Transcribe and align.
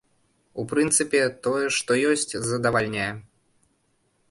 У 0.61 0.63
прынцыпе, 0.71 1.21
тое, 1.49 1.67
што 1.77 1.99
ёсць, 2.11 2.33
задавальняе. 2.51 3.09